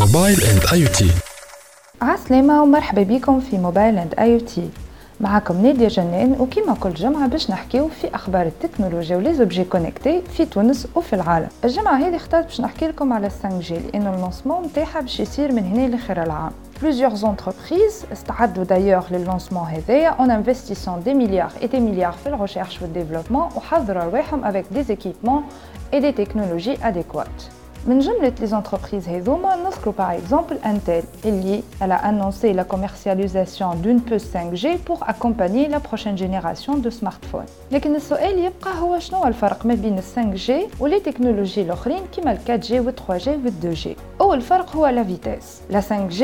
موبايل 0.00 0.42
اند 0.44 0.62
اي 0.72 0.88
تي 0.88 1.10
عسلامة 2.02 2.62
ومرحبا 2.62 3.02
بكم 3.02 3.40
في 3.40 3.58
موبايل 3.58 3.98
اند 3.98 4.14
اي 4.18 4.40
تي 4.40 4.70
معكم 5.20 5.62
نادية 5.62 5.88
جنان 5.88 6.36
وكيما 6.40 6.74
كل 6.74 6.94
جمعة 6.94 7.28
باش 7.28 7.50
نحكيو 7.50 7.88
في 7.88 8.14
أخبار 8.14 8.46
التكنولوجيا 8.46 9.16
وليزوبجي 9.16 9.64
كونيكتي 9.64 10.22
في 10.36 10.44
تونس 10.44 10.88
وفي 10.94 11.12
العالم. 11.12 11.48
الجمعة 11.64 11.96
هذه 11.96 12.16
اخترت 12.16 12.44
باش 12.44 12.60
نحكي 12.60 12.88
لكم 12.88 13.12
على 13.12 13.30
5 13.30 13.60
جي 13.60 13.78
لأنه 13.78 14.14
اللونسمون 14.14 14.62
نتاعها 14.62 15.00
باش 15.00 15.20
يصير 15.20 15.52
من 15.52 15.64
هنا 15.64 15.86
لآخر 15.86 16.22
العام. 16.22 16.52
Plusieurs 16.80 17.24
entreprises 17.24 18.12
استعدوا 18.12 18.64
d'ailleurs 18.64 19.12
لللونسمون 19.12 19.66
هذايا 19.66 20.16
en 20.18 20.28
investissant 20.28 20.98
des 21.06 21.14
milliards 21.14 21.62
et 21.62 21.68
des 21.68 21.80
milliards 21.80 22.16
في 22.24 22.26
الريشيرش 22.26 22.82
والديفلوبمون 22.82 23.48
وحضروا 23.56 24.02
رواحهم 24.02 24.44
avec 24.44 24.64
des 24.76 24.92
équipements 24.92 25.42
et 25.92 26.00
des 26.00 26.12
technologies 26.12 26.78
adéquates. 26.82 27.63
من 27.87 27.99
جملة 27.99 28.33
les 28.41 28.53
entreprises 28.53 29.09
هذوما 29.09 29.55
نذكروا 29.55 29.93
par 29.93 30.11
exemple 30.11 30.55
Intel 30.65 31.03
اللي 31.25 31.63
elle 31.81 31.91
a 31.91 31.95
annoncé 31.95 32.53
la 32.53 32.63
commercialisation 32.63 33.75
d'une 33.75 34.01
puce 34.01 34.27
5G 34.35 34.77
pour 34.77 35.09
accompagner 35.09 35.67
la 35.69 35.79
prochaine 35.79 36.17
génération 36.17 36.75
de 36.75 36.89
smartphones. 36.89 37.49
لكن 37.71 37.95
السؤال 37.95 38.39
يبقى 38.39 38.79
هو 38.81 38.99
شنو 38.99 39.27
الفرق 39.27 39.65
ما 39.65 39.73
بين 39.73 39.97
ال 39.97 40.03
5G 40.37 40.51
ولي 40.81 40.99
تكنولوجي 40.99 41.61
الأخرين 41.61 42.01
كيما 42.15 42.31
ال 42.31 42.61
4G 42.61 42.71
وال 42.71 42.93
3G 42.95 43.27
وال 43.27 43.53
2G. 43.75 43.87
أول 44.21 44.41
فرق 44.41 44.75
هو 44.75 44.91
la 44.91 45.03
vitesse. 45.07 45.73
La 45.73 45.81
5G 45.81 46.23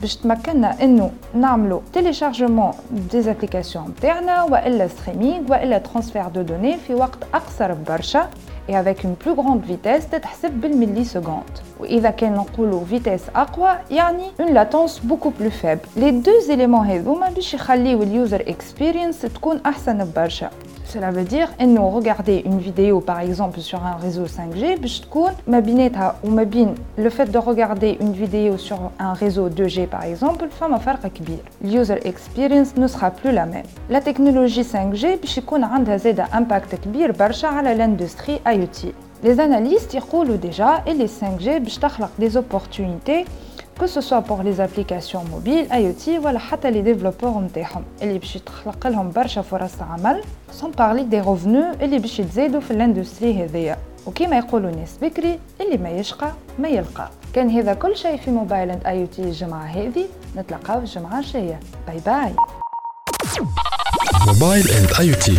باش 0.00 0.16
تمكننا 0.16 0.82
انه 0.82 1.10
نعملو 1.34 1.82
تيليشارجمون 1.92 2.72
دي 2.90 3.22
زابليكاسيون 3.22 3.88
نتاعنا 3.98 4.42
والا 4.42 4.88
ستريمينغ 4.88 5.52
والا 5.52 5.78
ترانسفير 5.78 6.28
دو 6.28 6.42
دوني 6.42 6.76
في 6.76 6.94
وقت 6.94 7.18
اقصر 7.34 7.72
برشا 7.72 8.28
et 8.68 8.76
avec 8.76 9.04
une 9.04 9.16
plus 9.16 9.34
grande 9.34 9.62
vitesse 9.64 10.04
تتحسب 10.12 10.50
بالملي 10.50 11.04
سكوند 11.04 11.58
واذا 11.80 12.10
كان 12.10 12.34
نقولوا 12.34 12.84
فيتيس 12.84 13.22
اقوى 13.36 13.78
يعني 13.90 14.24
une 14.40 14.54
latence 14.54 15.00
beaucoup 15.08 15.30
plus 15.40 15.50
faible 15.62 16.00
les 16.00 16.12
deux 16.12 16.50
éléments 16.50 16.86
هذوما 16.86 17.28
باش 17.28 17.54
يخليو 17.54 18.02
اليوزر 18.02 18.40
اكسبيرينس 18.40 19.22
تكون 19.22 19.60
احسن 19.66 20.10
برشا 20.16 20.50
Cela 20.91 21.11
veut 21.11 21.23
dire 21.23 21.49
nous 21.63 21.87
regarder 21.87 22.41
une 22.47 22.57
vidéo 22.57 22.99
par 22.99 23.19
exemple 23.19 23.59
sur 23.59 23.85
un 23.85 23.97
réseau 23.97 24.25
5G, 24.25 24.79
le 26.97 27.09
fait 27.11 27.31
de 27.31 27.37
regarder 27.37 27.95
une 28.01 28.13
vidéo 28.13 28.57
sur 28.57 28.89
un 28.97 29.13
réseau 29.13 29.49
2G 29.49 29.85
par 29.85 30.03
exemple, 30.03 30.47
l'user 31.61 31.99
experience 32.07 32.75
ne 32.75 32.87
sera 32.87 33.11
plus 33.11 33.31
la 33.31 33.45
même. 33.45 33.67
La 33.91 34.01
technologie 34.01 34.63
5G 34.63 35.19
a 35.61 35.67
un 35.67 36.39
impact 36.39 36.73
important 36.73 37.33
sur 37.33 37.51
l'industrie 37.51 38.41
IoT. 38.47 38.91
Les 39.23 39.39
analystes 39.39 39.95
roulent 40.11 40.39
déjà 40.39 40.81
et 40.87 40.95
les 40.95 41.05
5G 41.05 41.61
créent 41.61 42.07
des 42.17 42.35
opportunités 42.35 43.25
que 43.79 43.87
ce 43.87 44.01
soit 44.01 44.23
pour 44.29 44.43
les 44.43 44.59
applications 44.59 45.23
mobiles 45.33 45.67
IoT 45.71 46.25
ولا 46.25 46.39
حتى 46.39 46.71
les 46.71 46.83
développeurs 46.83 47.37
نتاعهم. 47.37 47.83
اللي 48.01 48.19
باش 48.19 48.33
تخلق 48.33 48.87
لهم 48.87 49.11
برشا 49.11 49.41
فرص 49.41 49.81
عمل 49.81 50.23
sans 50.61 50.71
parler 50.77 51.03
des 51.11 51.25
revenus 51.25 51.81
اللي 51.81 51.99
باش 51.99 52.19
يتزادوا 52.19 52.61
في 52.61 52.71
الاندستري 52.71 53.43
هذيا. 53.43 53.77
وكما 54.05 54.37
يقولوا 54.37 54.71
ناس 54.71 54.97
بكري 55.01 55.39
اللي 55.61 55.77
ما 55.77 55.89
يشقى 55.89 56.31
ما 56.59 56.67
يلقى. 56.67 57.09
كان 57.33 57.49
هذا 57.49 57.73
كل 57.73 57.97
شيء 57.97 58.17
في 58.17 58.31
موبايل 58.31 58.71
إند 58.71 58.85
اي 58.85 59.07
تي 59.07 59.21
الجمعة 59.21 59.65
هذه. 59.65 60.05
نتلاقاو 60.37 60.79
الجمعة 60.79 61.19
الجاية. 61.19 61.59
باي 61.87 61.99
باي 62.05 62.33
موبايل 64.27 64.67
إند 64.69 64.89
اي 64.99 65.15
تي 65.15 65.37